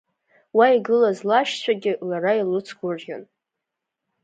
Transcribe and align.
Уа 0.57 0.67
игылаз 0.77 1.19
лашьцәагьы, 1.29 1.93
лара 2.09 2.31
илыцгәырӷьон. 2.41 3.23